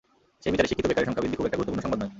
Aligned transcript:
সেই 0.41 0.51
বিচারে 0.53 0.69
শিক্ষিত 0.69 0.85
বেকারের 0.89 1.07
সংখ্যা 1.07 1.23
বৃদ্ধি 1.23 1.37
খুব 1.39 1.47
একটা 1.47 1.57
গুরুত্বপূর্ণ 1.59 1.83
সংবাদ 1.85 1.99
নয়। 2.01 2.09